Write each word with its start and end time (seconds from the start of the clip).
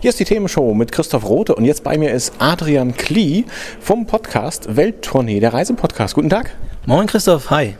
Hier 0.00 0.10
ist 0.10 0.20
die 0.20 0.26
Themenshow 0.26 0.74
mit 0.74 0.92
Christoph 0.92 1.24
Rote 1.24 1.54
und 1.54 1.64
jetzt 1.64 1.84
bei 1.84 1.96
mir 1.96 2.12
ist 2.12 2.34
Adrian 2.38 2.94
Klee 2.94 3.44
vom 3.80 4.06
Podcast 4.06 4.76
Welttournee, 4.76 5.40
der 5.40 5.54
Reisepodcast. 5.54 6.14
Guten 6.14 6.28
Tag. 6.28 6.54
Moin 6.86 7.06
Christoph, 7.06 7.46
hi. 7.46 7.76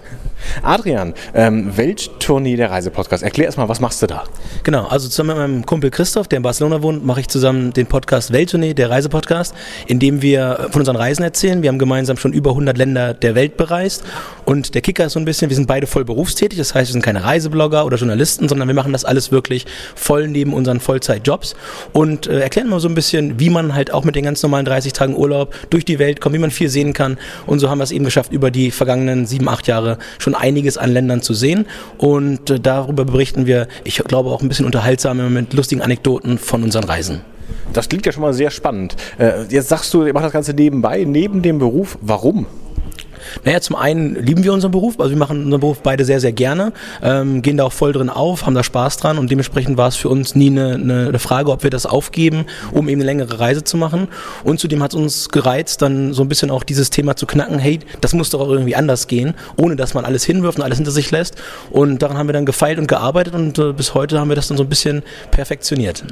Adrian, 0.62 1.15
ähm, 1.35 1.77
Welttournee 1.77 2.57
der 2.57 2.71
Reisepodcast. 2.71 3.23
Erklär 3.23 3.47
erstmal, 3.47 3.69
was 3.69 3.80
machst 3.80 4.03
du 4.03 4.07
da? 4.07 4.25
Genau, 4.63 4.87
also 4.87 5.09
zusammen 5.09 5.30
mit 5.30 5.39
meinem 5.39 5.66
Kumpel 5.66 5.91
Christoph, 5.91 6.29
der 6.29 6.39
in 6.39 6.43
Barcelona 6.43 6.83
wohnt, 6.83 7.05
mache 7.05 7.21
ich 7.21 7.29
zusammen 7.29 7.73
den 7.73 7.87
Podcast 7.87 8.33
Welttournee, 8.33 8.75
der 8.75 8.91
Reisepodcast, 8.91 9.55
in 9.87 9.99
dem 9.99 10.23
wir 10.23 10.69
von 10.71 10.83
unseren 10.83 10.97
Reisen 10.97 11.23
erzählen. 11.23 11.63
Wir 11.63 11.69
haben 11.69 11.79
gemeinsam 11.79 12.16
schon 12.16 12.33
über 12.33 12.51
100 12.51 12.77
Länder 12.77 13.15
der 13.15 13.35
Welt 13.35 13.57
bereist 13.57 14.05
und 14.45 14.75
der 14.75 14.83
Kicker 14.83 15.07
ist 15.07 15.13
so 15.13 15.19
ein 15.19 15.25
bisschen, 15.25 15.49
wir 15.51 15.57
sind 15.57 15.66
beide 15.66 15.87
voll 15.87 16.05
berufstätig, 16.05 16.59
das 16.59 16.75
heißt, 16.75 16.91
wir 16.91 16.93
sind 16.93 17.02
keine 17.02 17.25
Reiseblogger 17.25 17.85
oder 17.87 17.97
Journalisten, 17.97 18.49
sondern 18.49 18.69
wir 18.69 18.75
machen 18.75 18.93
das 18.93 19.05
alles 19.05 19.33
wirklich 19.33 19.66
voll 19.95 20.29
neben 20.29 20.52
unseren 20.52 20.80
Vollzeitjobs 20.80 21.55
und 21.93 22.27
äh, 22.27 22.41
erklären 22.41 22.69
mal 22.69 22.80
so 22.80 22.88
ein 22.88 22.95
bisschen, 22.95 23.38
wie 23.38 23.51
man 23.51 23.75
halt 23.75 23.93
auch 23.93 24.05
mit 24.05 24.16
den 24.16 24.25
ganz 24.25 24.43
normalen 24.43 24.65
30 24.65 24.93
Tagen 24.93 25.16
Urlaub 25.16 25.55
durch 25.71 25.85
die 25.85 25.99
Welt 25.99 26.21
kommt, 26.21 26.35
wie 26.35 26.38
man 26.38 26.51
viel 26.51 26.69
sehen 26.69 26.93
kann 26.93 27.19
und 27.47 27.59
so 27.61 27.71
haben 27.71 27.79
wir 27.79 27.85
es 27.85 27.93
eben 27.93 28.05
geschafft, 28.05 28.33
über 28.33 28.51
die 28.51 28.71
vergangenen 28.71 29.27
sieben, 29.27 29.49
acht 29.49 29.66
Jahre 29.66 29.99
schon 30.18 30.30
einiges 30.35 30.79
an 30.79 30.91
Ländern 30.91 31.23
zu 31.23 31.35
sehen 31.35 31.67
und 31.99 32.51
äh, 32.51 32.61
darüber 32.61 33.05
berichten 33.05 33.47
wir, 33.47 33.69
ich 33.85 33.99
glaube 33.99 34.31
auch 34.31 34.43
ein 34.43 34.49
bisschen 34.49 34.67
unterhaltsam 34.67 35.33
mit 35.33 35.53
lustigen 35.55 35.83
Anekdoten 35.83 36.39
von 36.39 36.63
unseren 36.63 36.85
Reisen. 36.85 37.21
Das 37.73 37.89
klingt 37.89 38.07
ja 38.07 38.13
schon 38.13 38.23
mal 38.23 38.35
sehr 38.35 38.51
spannend. 38.51 38.97
Äh, 39.19 39.45
jetzt 39.49 39.69
sagst 39.69 39.93
du, 39.95 40.05
ihr 40.05 40.13
macht 40.13 40.25
das 40.25 40.33
Ganze 40.33 40.55
nebenbei, 40.55 41.05
neben 41.05 41.43
dem 41.43 41.59
Beruf. 41.59 41.99
Warum? 42.01 42.47
Naja, 43.45 43.61
zum 43.61 43.77
einen 43.77 44.15
lieben 44.15 44.45
wir 44.45 44.53
unseren 44.53 44.71
Beruf, 44.71 44.99
also 44.99 45.11
wir 45.11 45.19
machen 45.19 45.45
unseren 45.45 45.61
Beruf 45.61 45.81
beide 45.83 46.05
sehr, 46.05 46.21
sehr 46.21 46.33
gerne, 46.33 46.73
ähm, 47.03 47.43
gehen 47.43 47.57
da 47.57 47.65
auch 47.65 47.73
voll 47.73 47.93
drin 47.93 48.11
auf, 48.11 48.47
haben 48.47 48.55
da 48.55 48.63
Spaß 48.63 48.97
dran 48.99 49.19
und 49.19 49.31
dementsprechend 49.31 49.77
war 49.77 49.89
es 49.89 49.97
für 49.97 50.09
uns 50.09 50.35
nie 50.35 50.51
eine, 50.51 50.75
eine, 50.75 51.19
Frage, 51.19 51.51
ob 51.51 51.63
wir 51.63 51.71
das 51.71 51.87
aufgeben, 51.87 52.47
um 52.73 52.89
eben 52.89 53.01
eine 53.01 53.07
längere 53.07 53.39
Reise 53.41 53.63
zu 53.63 53.77
machen. 53.77 54.09
Und 54.43 54.59
zudem 54.59 54.83
hat 54.83 54.93
es 54.93 54.99
uns 54.99 55.29
gereizt, 55.29 55.83
dann 55.83 56.15
so 56.15 56.23
ein 56.23 56.29
bisschen 56.29 56.51
auch 56.51 56.65
dieses 56.65 56.91
Thema 56.91 57.17
zu 57.17 57.27
knacken, 57.27 57.59
hey, 57.59 57.81
das 58.01 58.15
muss 58.15 58.31
doch 58.31 58.41
auch 58.41 58.49
irgendwie 58.49 58.75
anders 58.75 59.07
gehen, 59.07 59.35
ohne 59.57 59.77
dass 59.77 59.95
man 59.95 60.05
alles 60.05 60.25
hinwirft 60.25 60.59
und 60.59 60.65
alles 60.65 60.79
hinter 60.79 60.93
sich 60.93 61.11
lässt. 61.11 61.37
Und 61.71 62.01
daran 62.01 62.17
haben 62.17 62.29
wir 62.29 62.33
dann 62.33 62.47
gefeilt 62.47 62.79
und 62.79 62.89
gearbeitet 62.89 63.35
und 63.35 63.59
äh, 63.59 63.73
bis 63.73 63.95
heute 63.95 64.19
haben 64.19 64.28
wir 64.28 64.37
das 64.37 64.49
dann 64.49 64.56
so 64.56 64.65
ein 64.65 64.69
bisschen 64.69 65.03
perfektioniert. 65.31 66.05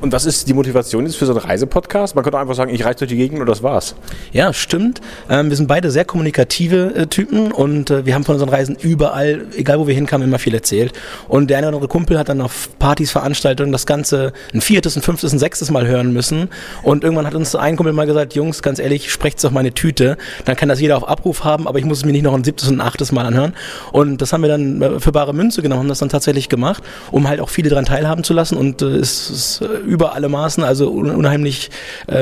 Und 0.00 0.12
was 0.12 0.24
ist 0.24 0.48
die 0.48 0.54
Motivation 0.54 1.06
jetzt 1.06 1.16
für 1.16 1.26
so 1.26 1.32
einen 1.32 1.40
Reisepodcast? 1.40 2.14
Man 2.14 2.24
könnte 2.24 2.38
einfach 2.38 2.54
sagen, 2.54 2.72
ich 2.74 2.84
reise 2.84 2.98
durch 2.98 3.10
die 3.10 3.16
Gegend 3.16 3.40
und 3.40 3.46
das 3.46 3.62
war's. 3.62 3.94
Ja, 4.32 4.52
stimmt. 4.52 5.00
Ähm, 5.28 5.48
wir 5.48 5.56
sind 5.56 5.66
beide 5.66 5.90
sehr 5.90 6.04
kommunikativ 6.04 6.61
aktive 6.62 6.94
äh, 6.94 7.06
Typen 7.06 7.50
und 7.50 7.90
äh, 7.90 8.06
wir 8.06 8.14
haben 8.14 8.24
von 8.24 8.34
unseren 8.34 8.48
Reisen 8.48 8.76
überall, 8.80 9.46
egal 9.56 9.80
wo 9.80 9.86
wir 9.88 9.94
hinkamen, 9.94 10.28
immer 10.28 10.38
viel 10.38 10.54
erzählt. 10.54 10.92
Und 11.26 11.50
der 11.50 11.58
eine 11.58 11.66
oder 11.68 11.76
andere 11.78 11.88
Kumpel 11.88 12.18
hat 12.18 12.28
dann 12.28 12.40
auf 12.40 12.68
Partys, 12.78 13.10
Veranstaltungen 13.10 13.72
das 13.72 13.84
Ganze 13.84 14.32
ein 14.54 14.60
viertes, 14.60 14.94
ein 14.96 15.02
fünftes, 15.02 15.32
ein 15.32 15.40
sechstes 15.40 15.70
Mal 15.70 15.86
hören 15.88 16.12
müssen. 16.12 16.50
Und 16.82 17.02
irgendwann 17.02 17.26
hat 17.26 17.34
uns 17.34 17.56
ein 17.56 17.76
Kumpel 17.76 17.92
mal 17.92 18.06
gesagt, 18.06 18.34
Jungs, 18.34 18.62
ganz 18.62 18.78
ehrlich, 18.78 19.10
sprecht 19.10 19.42
doch 19.42 19.50
meine 19.50 19.72
Tüte. 19.74 20.16
Dann 20.44 20.54
kann 20.54 20.68
das 20.68 20.80
jeder 20.80 20.96
auf 20.96 21.08
Abruf 21.08 21.42
haben, 21.42 21.66
aber 21.66 21.80
ich 21.80 21.84
muss 21.84 21.98
es 21.98 22.04
mir 22.04 22.12
nicht 22.12 22.22
noch 22.22 22.34
ein 22.34 22.44
siebtes 22.44 22.68
und 22.68 22.76
ein 22.76 22.80
achtes 22.80 23.10
Mal 23.10 23.26
anhören. 23.26 23.54
Und 23.90 24.22
das 24.22 24.32
haben 24.32 24.42
wir 24.42 24.48
dann 24.48 24.80
äh, 24.80 25.00
für 25.00 25.10
bare 25.10 25.34
Münze 25.34 25.62
genommen, 25.62 25.80
haben 25.80 25.88
das 25.88 25.98
dann 25.98 26.10
tatsächlich 26.10 26.48
gemacht, 26.48 26.82
um 27.10 27.28
halt 27.28 27.40
auch 27.40 27.48
viele 27.48 27.70
daran 27.70 27.86
teilhaben 27.86 28.22
zu 28.22 28.34
lassen. 28.34 28.56
Und 28.56 28.82
äh, 28.82 28.86
es 28.86 29.30
ist 29.30 29.62
äh, 29.62 29.78
über 29.78 30.14
alle 30.14 30.28
Maßen, 30.28 30.62
also 30.62 30.90
unheimlich 30.90 31.70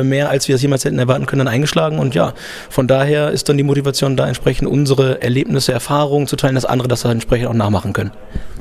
mehr, 0.03 0.31
als 0.31 0.49
wir 0.49 0.55
es 0.55 0.63
jemals 0.63 0.85
hätten 0.85 0.99
erwarten 0.99 1.27
können, 1.27 1.41
dann 1.41 1.49
eingeschlagen. 1.49 1.99
Und 1.99 2.15
ja, 2.15 2.35
von 2.69 2.87
daher 2.87 3.31
ist 3.31 3.49
dann 3.49 3.57
die 3.57 3.63
Motivation 3.63 4.17
da 4.17 4.27
entsprechend 4.31 4.69
unsere 4.69 5.23
Erlebnisse, 5.23 5.73
Erfahrungen 5.73 6.27
zu 6.27 6.37
teilen, 6.37 6.55
dass 6.55 6.65
andere 6.65 6.89
das 6.89 7.03
dann 7.03 7.13
entsprechend 7.13 7.49
auch 7.49 7.55
nachmachen 7.55 7.93
können. 7.93 8.13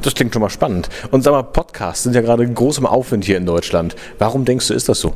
Das 0.01 0.15
klingt 0.15 0.33
schon 0.33 0.41
mal 0.41 0.49
spannend. 0.49 0.89
Und 1.11 1.23
sag 1.23 1.31
mal, 1.31 1.43
Podcasts 1.43 2.03
sind 2.03 2.15
ja 2.15 2.21
gerade 2.21 2.47
groß 2.47 2.77
im 2.77 2.85
Aufwind 2.85 3.25
hier 3.25 3.37
in 3.37 3.45
Deutschland. 3.45 3.95
Warum 4.17 4.45
denkst 4.45 4.67
du, 4.67 4.73
ist 4.73 4.89
das 4.89 4.99
so? 4.99 5.13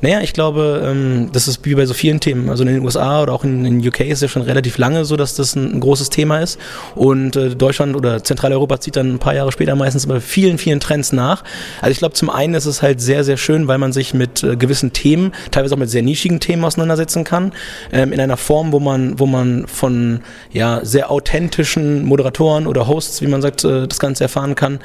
Naja, 0.00 0.20
ich 0.20 0.32
glaube, 0.32 0.82
ähm, 0.84 1.30
das 1.32 1.46
ist 1.46 1.64
wie 1.64 1.76
bei 1.76 1.86
so 1.86 1.94
vielen 1.94 2.18
Themen. 2.18 2.50
Also 2.50 2.64
in 2.64 2.68
den 2.68 2.84
USA 2.84 3.22
oder 3.22 3.32
auch 3.32 3.44
in, 3.44 3.64
in 3.64 3.86
UK 3.86 4.00
ist 4.00 4.20
ja 4.20 4.28
schon 4.28 4.42
relativ 4.42 4.76
lange 4.78 5.04
so, 5.04 5.16
dass 5.16 5.34
das 5.34 5.54
ein, 5.54 5.76
ein 5.76 5.80
großes 5.80 6.10
Thema 6.10 6.40
ist. 6.40 6.58
Und 6.96 7.36
äh, 7.36 7.54
Deutschland 7.54 7.94
oder 7.94 8.22
Zentraleuropa 8.24 8.80
zieht 8.80 8.96
dann 8.96 9.14
ein 9.14 9.18
paar 9.20 9.34
Jahre 9.34 9.52
später 9.52 9.76
meistens 9.76 10.06
bei 10.06 10.20
vielen, 10.20 10.58
vielen 10.58 10.80
Trends 10.80 11.12
nach. 11.12 11.44
Also 11.80 11.92
ich 11.92 11.98
glaube, 11.98 12.14
zum 12.14 12.30
einen 12.30 12.54
ist 12.54 12.66
es 12.66 12.82
halt 12.82 13.00
sehr, 13.00 13.22
sehr 13.22 13.36
schön, 13.36 13.68
weil 13.68 13.78
man 13.78 13.92
sich 13.92 14.12
mit 14.12 14.42
äh, 14.42 14.56
gewissen 14.56 14.92
Themen, 14.92 15.32
teilweise 15.52 15.74
auch 15.74 15.78
mit 15.78 15.90
sehr 15.90 16.02
nischigen 16.02 16.40
Themen 16.40 16.64
auseinandersetzen 16.64 17.22
kann, 17.22 17.52
ähm, 17.92 18.12
in 18.12 18.20
einer 18.20 18.36
Form, 18.36 18.72
wo 18.72 18.80
man, 18.80 19.18
wo 19.20 19.26
man 19.26 19.66
von 19.82 20.20
ja, 20.52 20.78
sehr 20.84 21.10
authentischen 21.10 22.04
Moderatoren 22.04 22.68
oder 22.68 22.86
Hosts, 22.86 23.20
wie 23.20 23.26
man 23.26 23.42
sagt, 23.42 23.64
äh, 23.64 23.88
das 23.88 23.98
Ganze 23.98 24.22
erfahren 24.22 24.54
kann. 24.54 24.78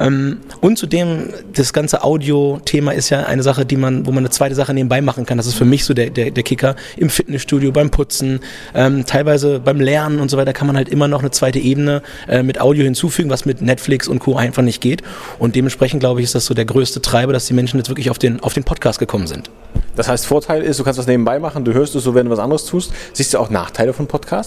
Ähm, 0.00 0.38
und 0.62 0.78
zudem, 0.78 1.34
das 1.52 1.74
ganze 1.74 2.02
Audio-Thema 2.02 2.92
ist 2.92 3.10
ja 3.10 3.24
eine 3.24 3.42
Sache, 3.42 3.66
die 3.66 3.76
man, 3.76 4.06
wo 4.06 4.10
man 4.10 4.20
eine 4.20 4.30
zweite 4.30 4.54
Sache 4.54 4.72
nebenbei 4.72 5.02
machen 5.02 5.26
kann. 5.26 5.36
Das 5.36 5.46
ist 5.46 5.52
für 5.52 5.66
mich 5.66 5.84
so 5.84 5.92
der, 5.92 6.08
der, 6.08 6.30
der 6.30 6.42
Kicker. 6.42 6.76
Im 6.96 7.10
Fitnessstudio, 7.10 7.72
beim 7.72 7.90
Putzen, 7.90 8.40
ähm, 8.74 9.04
teilweise 9.04 9.60
beim 9.60 9.80
Lernen 9.80 10.18
und 10.18 10.30
so 10.30 10.38
weiter 10.38 10.54
kann 10.54 10.66
man 10.66 10.76
halt 10.76 10.88
immer 10.88 11.08
noch 11.08 11.20
eine 11.20 11.30
zweite 11.30 11.58
Ebene 11.58 12.00
äh, 12.26 12.42
mit 12.42 12.58
Audio 12.58 12.84
hinzufügen, 12.84 13.28
was 13.28 13.44
mit 13.44 13.60
Netflix 13.60 14.08
und 14.08 14.18
Co. 14.18 14.36
einfach 14.36 14.62
nicht 14.62 14.80
geht. 14.80 15.02
Und 15.38 15.56
dementsprechend 15.56 16.00
glaube 16.00 16.20
ich, 16.20 16.24
ist 16.24 16.34
das 16.34 16.46
so 16.46 16.54
der 16.54 16.64
größte 16.64 17.02
Treiber, 17.02 17.34
dass 17.34 17.44
die 17.44 17.52
Menschen 17.52 17.76
jetzt 17.76 17.90
wirklich 17.90 18.08
auf 18.08 18.18
den, 18.18 18.40
auf 18.40 18.54
den 18.54 18.64
Podcast 18.64 18.98
gekommen 18.98 19.26
sind. 19.26 19.50
Das 19.94 20.08
heißt, 20.08 20.26
Vorteil 20.26 20.62
ist, 20.62 20.78
du 20.78 20.84
kannst 20.84 20.98
das 20.98 21.06
nebenbei 21.08 21.38
machen, 21.38 21.64
du 21.64 21.74
hörst 21.74 21.94
es 21.96 22.04
so, 22.04 22.14
wenn 22.14 22.26
du 22.26 22.32
was 22.32 22.38
anderes 22.38 22.64
tust. 22.64 22.92
Siehst 23.12 23.34
du 23.34 23.38
auch 23.38 23.50
Nachteile 23.50 23.92
von 23.92 24.06
Podcasts? 24.06 24.37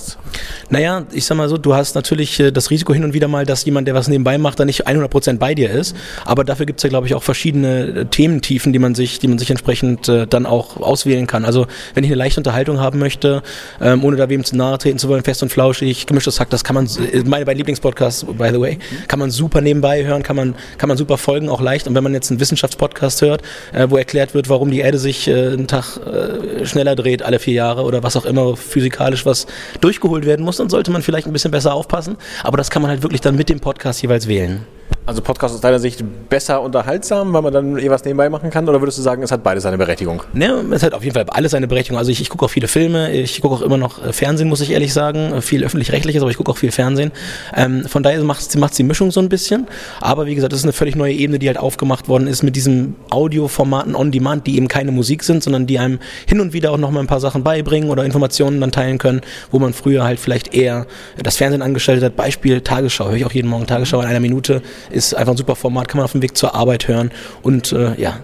Naja, 0.69 1.05
ich 1.11 1.25
sag 1.25 1.35
mal 1.35 1.49
so, 1.49 1.57
du 1.57 1.75
hast 1.75 1.95
natürlich 1.95 2.39
äh, 2.39 2.51
das 2.51 2.69
Risiko 2.69 2.93
hin 2.93 3.03
und 3.03 3.13
wieder 3.13 3.27
mal, 3.27 3.45
dass 3.45 3.65
jemand, 3.65 3.87
der 3.87 3.95
was 3.95 4.07
nebenbei 4.07 4.37
macht, 4.37 4.59
da 4.59 4.65
nicht 4.65 4.87
100% 4.87 5.37
bei 5.37 5.53
dir 5.55 5.69
ist. 5.69 5.95
Aber 6.25 6.43
dafür 6.43 6.65
gibt 6.65 6.79
es 6.79 6.83
ja, 6.83 6.89
glaube 6.89 7.07
ich, 7.07 7.15
auch 7.15 7.23
verschiedene 7.23 7.81
äh, 7.87 8.05
Thementiefen, 8.05 8.73
die 8.73 8.79
man 8.79 8.95
sich, 8.95 9.19
die 9.19 9.27
man 9.27 9.37
sich 9.37 9.49
entsprechend 9.49 10.07
äh, 10.07 10.27
dann 10.27 10.45
auch 10.45 10.77
auswählen 10.77 11.27
kann. 11.27 11.45
Also, 11.45 11.67
wenn 11.93 12.03
ich 12.03 12.09
eine 12.09 12.17
leichte 12.17 12.39
Unterhaltung 12.39 12.79
haben 12.79 12.99
möchte, 12.99 13.43
ähm, 13.81 14.03
ohne 14.03 14.17
da 14.17 14.29
wem 14.29 14.43
zu 14.43 14.55
nahe 14.55 14.77
treten 14.77 14.97
zu 14.97 15.09
wollen, 15.09 15.23
fest 15.23 15.43
und 15.43 15.49
flauschig, 15.49 16.05
gemischtes 16.05 16.39
Hack, 16.39 16.49
das 16.49 16.63
kann 16.63 16.75
man, 16.75 16.87
meine 17.25 17.45
beiden 17.45 17.57
Lieblingspodcasts, 17.57 18.25
by 18.25 18.49
the 18.51 18.59
way, 18.59 18.79
kann 19.07 19.19
man 19.19 19.31
super 19.31 19.61
nebenbei 19.61 20.05
hören, 20.05 20.23
kann 20.23 20.35
man, 20.35 20.55
kann 20.77 20.87
man 20.87 20.97
super 20.97 21.17
folgen, 21.17 21.49
auch 21.49 21.61
leicht. 21.61 21.87
Und 21.87 21.95
wenn 21.95 22.03
man 22.03 22.13
jetzt 22.13 22.31
einen 22.31 22.39
Wissenschaftspodcast 22.39 23.21
hört, 23.21 23.41
wo 23.87 23.97
erklärt 23.97 24.33
wird, 24.33 24.49
warum 24.49 24.71
die 24.71 24.79
Erde 24.79 24.97
sich 24.97 25.29
einen 25.29 25.67
Tag 25.67 25.99
schneller 26.63 26.95
dreht 26.95 27.23
alle 27.23 27.39
vier 27.39 27.53
Jahre 27.53 27.83
oder 27.83 28.03
was 28.03 28.15
auch 28.15 28.25
immer 28.25 28.55
physikalisch 28.55 29.25
was 29.25 29.47
durchgeholt 29.81 30.25
werden 30.25 30.45
muss, 30.45 30.57
dann 30.57 30.69
sollte 30.69 30.91
man 30.91 31.01
vielleicht 31.01 31.27
ein 31.27 31.33
bisschen 31.33 31.51
besser 31.51 31.73
aufpassen. 31.73 32.17
Aber 32.43 32.57
das 32.57 32.69
kann 32.69 32.81
man 32.81 32.89
halt 32.89 33.03
wirklich 33.03 33.21
dann 33.21 33.35
mit 33.35 33.49
dem 33.49 33.59
Podcast 33.59 34.01
jeweils 34.01 34.27
wählen. 34.27 34.65
Also 35.03 35.21
Podcast 35.21 35.55
aus 35.55 35.61
deiner 35.61 35.79
Sicht 35.79 36.03
besser 36.29 36.61
unterhaltsam, 36.61 37.33
weil 37.33 37.41
man 37.41 37.51
dann 37.51 37.77
eh 37.79 37.89
was 37.89 38.05
nebenbei 38.05 38.29
machen 38.29 38.49
kann? 38.51 38.69
Oder 38.69 38.81
würdest 38.81 38.99
du 38.99 39.01
sagen, 39.01 39.23
es 39.23 39.31
hat 39.31 39.43
beides 39.43 39.63
seine 39.63 39.77
Berechtigung? 39.77 40.21
Ne, 40.33 40.63
es 40.71 40.83
hat 40.83 40.93
auf 40.93 41.03
jeden 41.03 41.15
Fall 41.15 41.25
alles 41.27 41.51
seine 41.51 41.67
Berechtigung. 41.67 41.97
Also 41.97 42.11
ich, 42.11 42.21
ich 42.21 42.29
gucke 42.29 42.45
auch 42.45 42.49
viele 42.49 42.67
Filme, 42.67 43.11
ich 43.11 43.41
gucke 43.41 43.55
auch 43.55 43.61
immer 43.61 43.77
noch 43.77 44.05
äh, 44.05 44.13
Fernsehen, 44.13 44.47
muss 44.47 44.61
ich 44.61 44.71
ehrlich 44.71 44.93
sagen. 44.93 45.41
Viel 45.41 45.63
öffentlich-rechtliches, 45.63 46.21
aber 46.21 46.29
ich 46.29 46.37
gucke 46.37 46.51
auch 46.51 46.57
viel 46.57 46.71
Fernsehen. 46.71 47.11
Ähm, 47.55 47.85
von 47.85 48.03
daher 48.03 48.23
macht 48.23 48.41
es 48.41 48.77
die 48.77 48.83
Mischung 48.83 49.11
so 49.11 49.19
ein 49.19 49.27
bisschen. 49.27 49.67
Aber 50.01 50.27
wie 50.27 50.35
gesagt, 50.35 50.53
das 50.53 50.59
ist 50.59 50.65
eine 50.65 50.73
völlig 50.73 50.95
neue 50.95 51.13
Ebene, 51.13 51.39
die 51.39 51.47
halt 51.47 51.57
aufgemacht 51.57 52.07
worden 52.07 52.27
ist 52.27 52.43
mit 52.43 52.55
diesen 52.55 52.95
Audioformaten 53.09 53.95
on 53.95 54.11
demand, 54.11 54.45
die 54.45 54.55
eben 54.55 54.67
keine 54.67 54.91
Musik 54.91 55.23
sind, 55.23 55.43
sondern 55.43 55.65
die 55.65 55.79
einem 55.79 55.99
hin 56.27 56.39
und 56.39 56.53
wieder 56.53 56.71
auch 56.71 56.77
noch 56.77 56.91
mal 56.91 56.99
ein 56.99 57.07
paar 57.07 57.19
Sachen 57.19 57.43
beibringen 57.43 57.89
oder 57.89 58.05
Informationen 58.05 58.61
dann 58.61 58.71
teilen 58.71 58.99
können, 58.99 59.21
wo 59.49 59.57
man 59.57 59.73
früher 59.73 60.03
halt 60.03 60.19
vielleicht 60.19 60.53
eher 60.53 60.85
das 61.21 61.37
Fernsehen 61.37 61.63
angestellt 61.63 62.03
hat. 62.03 62.15
Beispiel 62.15 62.61
Tagesschau, 62.61 63.07
höre 63.07 63.15
ich 63.15 63.25
auch 63.25 63.33
jeden 63.33 63.49
Morgen 63.49 63.65
Tagesschau 63.65 63.99
in 64.01 64.07
einer 64.07 64.19
Minute 64.19 64.61
ist 64.89 65.13
einfach 65.15 65.33
ein 65.33 65.37
super 65.37 65.55
Format, 65.55 65.87
kann 65.87 65.97
man 65.97 66.05
auf 66.05 66.11
dem 66.13 66.21
Weg 66.21 66.37
zur 66.37 66.55
Arbeit 66.55 66.87
hören 66.87 67.11
und 67.41 67.71
äh, 67.71 67.99
ja, 67.99 68.19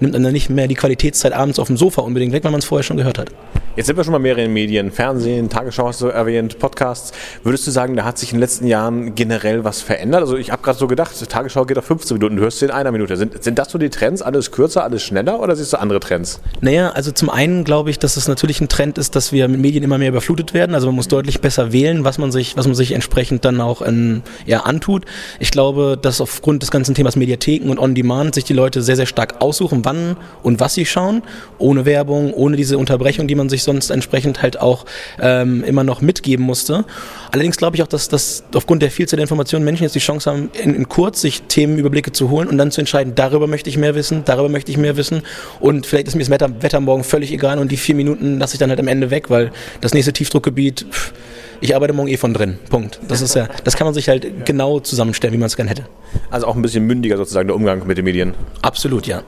nimmt 0.00 0.14
dann 0.14 0.22
nicht 0.22 0.50
mehr 0.50 0.68
die 0.68 0.74
Qualitätszeit 0.74 1.32
abends 1.32 1.58
auf 1.58 1.68
dem 1.68 1.76
Sofa 1.76 2.02
unbedingt 2.02 2.32
weg, 2.32 2.44
weil 2.44 2.50
man 2.50 2.60
es 2.60 2.64
vorher 2.64 2.82
schon 2.82 2.96
gehört 2.96 3.18
hat. 3.18 3.30
Jetzt 3.76 3.88
sind 3.88 3.96
wir 3.96 4.04
schon 4.04 4.12
mal 4.12 4.20
mehrere 4.20 4.46
Medien, 4.46 4.92
Fernsehen, 4.92 5.48
Tagesschau 5.48 5.88
hast 5.88 6.00
du 6.00 6.06
erwähnt, 6.06 6.60
Podcasts. 6.60 7.10
Würdest 7.42 7.66
du 7.66 7.72
sagen, 7.72 7.96
da 7.96 8.04
hat 8.04 8.18
sich 8.18 8.30
in 8.30 8.36
den 8.36 8.40
letzten 8.40 8.68
Jahren 8.68 9.16
generell 9.16 9.64
was 9.64 9.82
verändert? 9.82 10.20
Also 10.20 10.36
ich 10.36 10.52
habe 10.52 10.62
gerade 10.62 10.78
so 10.78 10.86
gedacht, 10.86 11.28
Tagesschau 11.28 11.64
geht 11.64 11.76
auf 11.76 11.84
15 11.84 12.16
Minuten, 12.18 12.36
du 12.36 12.42
hörst 12.42 12.60
sie 12.60 12.66
in 12.66 12.70
einer 12.70 12.92
Minute. 12.92 13.16
Sind, 13.16 13.42
sind 13.42 13.58
das 13.58 13.72
so 13.72 13.78
die 13.78 13.90
Trends, 13.90 14.22
alles 14.22 14.52
kürzer, 14.52 14.84
alles 14.84 15.02
schneller 15.02 15.40
oder 15.40 15.56
siehst 15.56 15.72
du 15.72 15.80
andere 15.80 15.98
Trends? 15.98 16.40
Naja, 16.60 16.90
also 16.90 17.10
zum 17.10 17.30
einen 17.30 17.64
glaube 17.64 17.90
ich, 17.90 17.98
dass 17.98 18.16
es 18.16 18.28
natürlich 18.28 18.60
ein 18.60 18.68
Trend 18.68 18.96
ist, 18.96 19.16
dass 19.16 19.32
wir 19.32 19.48
mit 19.48 19.58
Medien 19.58 19.82
immer 19.82 19.98
mehr 19.98 20.10
überflutet 20.10 20.54
werden. 20.54 20.76
Also 20.76 20.86
man 20.86 20.94
muss 20.94 21.08
deutlich 21.08 21.40
besser 21.40 21.72
wählen, 21.72 22.04
was 22.04 22.16
man 22.16 22.30
sich, 22.30 22.56
was 22.56 22.68
man 22.68 22.76
sich 22.76 22.92
entsprechend 22.92 23.44
dann 23.44 23.60
auch 23.60 23.82
in, 23.82 24.22
ja, 24.46 24.60
antut. 24.60 25.04
Ich 25.40 25.50
glaube, 25.50 25.98
dass 26.00 26.20
aufgrund 26.20 26.62
des 26.62 26.70
ganzen 26.70 26.94
Themas 26.94 27.16
Mediatheken 27.16 27.68
und 27.70 27.80
On-Demand 27.80 28.36
sich 28.36 28.44
die 28.44 28.52
Leute 28.52 28.82
sehr, 28.82 28.94
sehr 28.94 29.06
stark 29.06 29.40
aussuchen, 29.40 29.84
wann 29.84 30.16
und 30.44 30.60
was 30.60 30.74
sie 30.74 30.86
schauen, 30.86 31.24
ohne 31.58 31.84
Werbung, 31.84 32.32
ohne 32.32 32.56
diese 32.56 32.78
Unterbrechung, 32.78 33.26
die 33.26 33.34
man 33.34 33.48
sich 33.48 33.63
sonst 33.64 33.90
entsprechend 33.90 34.42
halt 34.42 34.60
auch 34.60 34.84
ähm, 35.20 35.64
immer 35.64 35.84
noch 35.84 36.00
mitgeben 36.00 36.44
musste. 36.44 36.84
Allerdings 37.32 37.56
glaube 37.56 37.76
ich 37.76 37.82
auch, 37.82 37.86
dass, 37.88 38.08
dass 38.08 38.44
aufgrund 38.54 38.82
der 38.82 38.90
Vielzahl 38.90 39.16
der 39.16 39.24
Informationen 39.24 39.64
Menschen 39.64 39.82
jetzt 39.82 39.94
die 39.94 40.00
Chance 40.00 40.30
haben, 40.30 40.50
in, 40.52 40.74
in 40.74 40.88
kurz 40.88 41.20
sich 41.20 41.42
Themenüberblicke 41.42 42.12
zu 42.12 42.30
holen 42.30 42.48
und 42.48 42.58
dann 42.58 42.70
zu 42.70 42.80
entscheiden, 42.80 43.14
darüber 43.14 43.46
möchte 43.46 43.70
ich 43.70 43.76
mehr 43.76 43.94
wissen, 43.94 44.22
darüber 44.24 44.48
möchte 44.48 44.70
ich 44.70 44.76
mehr 44.76 44.96
wissen 44.96 45.22
und 45.60 45.86
vielleicht 45.86 46.08
ist 46.08 46.14
mir 46.14 46.20
das 46.20 46.30
Wetter, 46.30 46.62
Wetter 46.62 46.80
morgen 46.80 47.04
völlig 47.04 47.32
egal 47.32 47.58
und 47.58 47.72
die 47.72 47.76
vier 47.76 47.94
Minuten 47.94 48.38
lasse 48.38 48.54
ich 48.54 48.58
dann 48.58 48.70
halt 48.70 48.80
am 48.80 48.88
Ende 48.88 49.10
weg, 49.10 49.30
weil 49.30 49.50
das 49.80 49.94
nächste 49.94 50.12
Tiefdruckgebiet, 50.12 50.86
pff, 50.90 51.12
ich 51.60 51.74
arbeite 51.74 51.92
morgen 51.94 52.08
eh 52.08 52.16
von 52.16 52.34
drin. 52.34 52.58
Punkt. 52.68 53.00
Das 53.08 53.20
ist 53.20 53.34
ja, 53.34 53.48
das 53.64 53.76
kann 53.76 53.86
man 53.86 53.94
sich 53.94 54.08
halt 54.08 54.44
genau 54.44 54.80
zusammenstellen, 54.80 55.32
wie 55.32 55.38
man 55.38 55.46
es 55.46 55.56
gerne 55.56 55.70
hätte. 55.70 55.86
Also 56.30 56.46
auch 56.46 56.56
ein 56.56 56.62
bisschen 56.62 56.84
mündiger 56.84 57.16
sozusagen 57.16 57.48
der 57.48 57.56
Umgang 57.56 57.86
mit 57.86 57.96
den 57.96 58.04
Medien. 58.04 58.34
Absolut, 58.62 59.06
ja. 59.06 59.22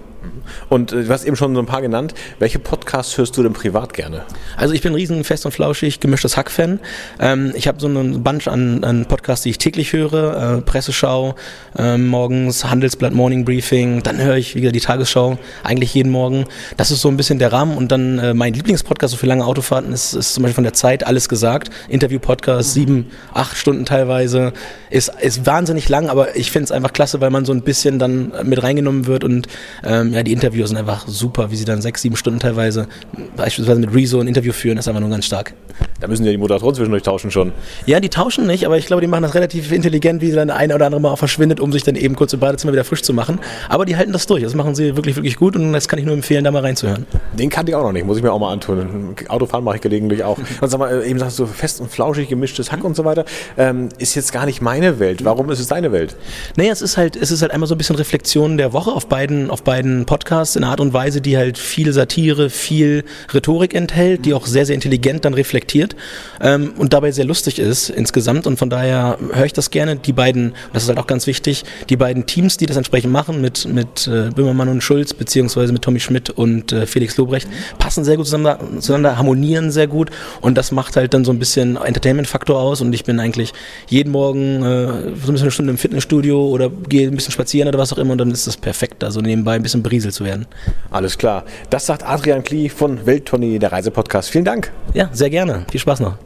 Und 0.69 0.93
äh, 0.93 1.05
du 1.05 1.08
hast 1.08 1.25
eben 1.25 1.37
schon 1.37 1.55
so 1.55 1.61
ein 1.61 1.67
paar 1.67 1.82
genannt. 1.82 2.14
Welche 2.38 2.58
Podcasts 2.58 3.17
hörst 3.19 3.37
du 3.37 3.43
denn 3.43 3.52
privat 3.52 3.94
gerne? 3.94 4.23
Also 4.56 4.75
ich 4.75 4.82
bin 4.82 4.93
ein 4.93 4.96
riesen 4.96 5.25
fest 5.25 5.46
und 5.46 5.52
flauschig 5.52 6.00
gemischtes 6.00 6.37
Hack-Fan. 6.37 6.81
Ähm, 7.20 7.52
ich 7.55 7.69
habe 7.69 7.81
so 7.81 7.87
einen 7.87 8.23
Bunch 8.23 8.49
an, 8.49 8.84
an 8.84 9.06
Podcasts, 9.06 9.43
die 9.44 9.50
ich 9.50 9.58
täglich 9.58 9.93
höre. 9.93 10.58
Äh, 10.58 10.62
Presseschau, 10.62 11.34
äh, 11.78 11.96
morgens 11.96 12.64
Handelsblatt 12.64 13.12
Morning 13.12 13.44
Briefing. 13.44 14.02
Dann 14.02 14.19
höre 14.19 14.37
ich 14.37 14.55
wieder 14.55 14.73
die 14.73 14.81
Tagesschau, 14.81 15.38
eigentlich 15.62 15.94
jeden 15.94 16.11
Morgen. 16.11 16.46
Das 16.76 16.90
ist 16.90 17.00
so 17.00 17.08
ein 17.08 17.17
bisschen 17.17 17.38
der 17.38 17.52
Rahmen. 17.52 17.76
Und 17.76 17.93
dann 17.93 18.19
äh, 18.19 18.34
mein 18.34 18.55
Lieblingspodcast 18.55 19.12
so 19.12 19.17
für 19.19 19.26
lange 19.26 19.44
Autofahrten 19.44 19.93
ist, 19.93 20.14
ist 20.14 20.34
zum 20.34 20.43
Beispiel 20.43 20.56
von 20.56 20.64
der 20.64 20.73
Zeit 20.73 21.06
alles 21.06 21.28
gesagt. 21.28 21.70
Interview-Podcast, 21.88 22.75
sieben, 22.75 23.11
acht 23.32 23.56
Stunden 23.56 23.84
teilweise. 23.84 24.52
Ist, 24.90 25.12
ist 25.20 25.46
wahnsinnig 25.46 25.88
lang, 25.88 26.08
aber 26.08 26.37
ich 26.37 26.50
finde 26.50 26.64
es 26.64 26.73
einfach 26.73 26.93
klasse, 26.93 27.20
weil 27.20 27.31
man 27.31 27.44
so 27.44 27.52
ein 27.52 27.62
bisschen 27.62 27.99
dann 27.99 28.32
mit 28.44 28.62
reingenommen 28.62 29.06
wird 29.06 29.25
und 29.25 29.49
ähm, 29.84 30.12
ja, 30.17 30.23
die 30.23 30.33
Interviews 30.33 30.71
sind 30.71 30.79
einfach 30.79 31.07
super, 31.07 31.51
wie 31.51 31.57
sie 31.57 31.65
dann 31.65 31.81
sechs, 31.83 32.03
sieben 32.03 32.17
Stunden 32.17 32.41
teilweise 32.41 32.89
beispielsweise 33.37 33.81
mit 33.81 33.95
Rezo 33.95 34.21
ein 34.21 34.29
Interview 34.29 34.53
führen, 34.53 34.79
ist 34.79 34.89
einfach 34.89 35.01
nur 35.01 35.11
ganz 35.11 35.27
stark. 35.27 35.55
Da 36.01 36.09
müssen 36.09 36.25
ja 36.25 36.31
die 36.31 36.39
Moderatoren 36.39 36.75
zwischendurch 36.75 37.03
tauschen 37.03 37.31
schon. 37.31 37.53
Ja, 37.87 38.01
die 38.01 38.09
tauschen 38.09 38.47
nicht, 38.47 38.67
aber 38.67 38.77
ich 38.77 38.87
glaube, 38.87 39.01
die 39.01 39.07
machen 39.07 39.23
das 39.23 39.35
relativ 39.35 39.73
intelligent, 39.73 40.21
wie 40.21 40.31
sie 40.31 40.37
dann 40.37 40.51
ein 40.51 40.73
oder 40.73 40.87
andere 40.87 41.01
Mal 41.01 41.11
auch 41.11 41.19
verschwindet, 41.19 41.61
um 41.61 41.73
sich 41.73 41.83
dann 41.83 41.97
eben 41.97 42.17
kurz 42.17 42.33
im 42.33 42.41
Badezimmer 42.41 42.73
wieder 42.73 42.85
frisch 42.85 43.03
zu 43.03 43.15
machen. 43.15 43.41
Aber 43.69 43.85
die 43.85 43.97
halten 43.97 44.13
das 44.13 44.27
durch. 44.27 44.43
Das 44.43 44.55
machen 44.55 44.75
sie 44.75 44.97
wirklich, 44.97 45.17
wirklich 45.17 45.37
gut 45.37 45.57
und 45.57 45.73
das 45.73 45.89
kann 45.89 45.99
ich 45.99 46.05
nur 46.05 46.15
empfehlen, 46.15 46.45
da 46.45 46.51
mal 46.51 46.62
reinzuhören. 46.62 47.07
Den 47.35 47.51
kannte 47.51 47.73
ich 47.73 47.77
auch 47.77 47.83
noch 47.83 47.93
nicht, 47.93 48.07
muss 48.07 48.17
ich 48.19 48.23
mir 48.23 48.33
auch 48.33 48.39
mal 48.39 48.53
antun. 48.53 49.15
Autofahren 49.29 49.65
mache 49.65 49.77
ich 49.77 49.83
gelegentlich 49.83 50.25
auch. 50.25 50.39
Und 50.61 50.69
sag 50.69 50.79
mal, 50.79 51.05
eben 51.05 51.19
sagst 51.19 51.39
du 51.39 51.47
fest 51.47 51.81
und 51.81 51.91
flauschig 51.91 52.29
gemischtes 52.29 52.73
Hack 52.73 52.85
und 52.85 52.97
so 52.97 53.05
weiter. 53.05 53.25
Ähm, 53.57 53.89
ist 53.99 54.15
jetzt 54.15 54.33
gar 54.33 54.47
nicht 54.47 54.62
meine 54.62 54.99
Welt. 54.99 55.25
Warum 55.25 55.51
ist 55.51 55.61
es 55.61 55.67
deine 55.67 55.93
Welt? 55.93 56.17
Naja, 56.57 56.73
es 56.73 56.83
ist 56.83 56.97
halt, 56.97 57.17
es 57.17 57.31
ist 57.31 57.43
halt 57.43 57.53
einmal 57.53 57.67
so 57.67 57.75
ein 57.75 57.79
bisschen 57.79 57.97
Reflexion 57.97 58.57
der 58.57 58.73
Woche 58.73 58.91
auf 58.91 59.07
beiden, 59.07 59.51
auf 59.51 59.62
beiden 59.62 60.06
Podcasts 60.06 60.56
in 60.56 60.64
einer 60.64 60.70
Art 60.70 60.81
und 60.81 60.93
Weise, 60.93 61.20
die 61.20 61.37
halt 61.37 61.58
viel 61.58 61.93
Satire, 61.93 62.50
viel 62.50 63.05
Rhetorik 63.35 63.75
enthält, 63.75 64.25
die 64.25 64.35
auch 64.35 64.47
sehr, 64.47 64.64
sehr 64.64 64.75
intelligent 64.75 65.25
dann 65.25 65.35
reflektiert 65.35 65.97
ähm, 66.41 66.73
und 66.79 66.93
dabei 66.93 67.12
sehr 67.12 67.25
lustig 67.25 67.58
ist 67.58 67.91
insgesamt. 67.91 68.47
Und 68.47 68.58
von 68.58 68.70
daher 68.70 69.19
höre 69.32 69.44
ich 69.44 69.53
das 69.53 69.70
gerne. 69.70 69.97
Die 69.97 70.12
beiden, 70.12 70.55
das 70.73 70.85
ist 70.85 70.88
halt 70.88 70.99
auch 70.99 71.06
ganz 71.06 71.26
wichtig, 71.26 71.64
die 71.88 71.97
beiden 71.97 72.26
Teams, 72.26 72.56
die 72.56 72.67
das 72.67 72.76
entsprechend 72.76 73.12
machen, 73.12 73.41
mit, 73.41 73.67
mit 73.67 74.06
äh, 74.06 74.31
Böhmermann 74.35 74.69
und 74.69 74.82
Schulz, 74.82 75.12
beziehungsweise 75.12 75.73
mit 75.73 75.82
Tommy 75.82 76.00
Schmidt 76.00 76.31
und 76.31 76.73
äh, 76.73 76.87
Felix 76.87 77.17
Lobrecht, 77.17 77.49
passen 77.79 78.05
sehr 78.05 78.17
gut 78.17 78.26
zusammen, 78.26 78.81
zueinander, 78.81 79.19
harmonieren 79.19 79.70
sehr 79.70 79.87
gut 79.87 80.11
und 80.41 80.56
das 80.56 80.73
macht 80.73 80.97
halt 80.97 81.14
dann 81.14 81.25
so 81.25 81.32
ein 81.32 81.38
bisschen 81.38 81.76
Entertainment-Faktor 81.76 82.59
aus 82.59 82.81
und 82.81 82.93
ich 82.93 83.05
bin 83.05 83.20
eigentlich 83.20 83.52
jeden 83.88 84.12
Morgen 84.12 84.62
äh, 84.62 84.87
so 84.87 84.93
ein 84.97 85.14
bisschen 85.14 85.38
eine 85.41 85.50
Stunde 85.50 85.70
im 85.73 85.79
Fitnessstudio 85.79 86.47
oder 86.47 86.70
gehe 86.70 87.09
ein 87.09 87.14
bisschen 87.14 87.32
spazieren 87.32 87.69
oder 87.69 87.79
was 87.79 87.93
auch 87.93 87.99
immer 87.99 88.12
und 88.12 88.19
dann 88.19 88.31
ist 88.31 88.47
das 88.47 88.56
perfekt, 88.56 89.02
also 89.05 89.20
nebenbei 89.20 89.55
ein 89.55 89.62
bisschen 89.62 89.82
berieselt 89.87 90.15
zu 90.15 90.25
werden. 90.25 90.47
Alles 90.91 91.17
klar. 91.17 91.44
Das 91.71 91.87
sagt 91.87 92.05
Adrian 92.05 92.43
Klee 92.43 92.69
von 92.69 93.06
Welttournee, 93.06 93.61
der 93.61 93.71
Reisepodcast. 93.71 94.31
Vielen 94.31 94.44
Dank. 94.44 94.73
Ja, 94.94 95.09
sehr 95.12 95.31
gerne. 95.31 95.65
Viel 95.71 95.81
Spaß 95.81 96.00
noch. 96.00 96.17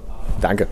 Danke. 0.41 0.67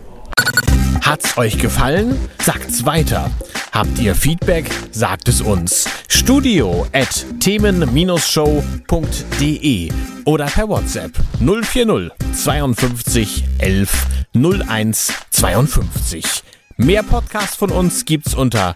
Hat's 1.01 1.37
euch 1.37 1.59
gefallen? 1.59 2.17
Sagt's 2.41 2.83
weiter. 2.85 3.29
Habt 3.71 3.99
ihr 3.99 4.15
Feedback? 4.15 4.65
Sagt 4.91 5.27
es 5.27 5.41
uns. 5.41 5.87
Studio 6.07 6.87
at 6.91 7.23
themen-show.de 7.39 9.91
oder 10.25 10.45
per 10.45 10.67
WhatsApp 10.67 11.11
040 11.39 12.09
52 12.33 13.43
11 13.59 14.07
01 14.33 15.13
52. 15.29 16.25
Mehr 16.77 17.03
Podcasts 17.03 17.55
von 17.55 17.69
uns 17.69 18.05
gibt's 18.05 18.33
unter 18.33 18.75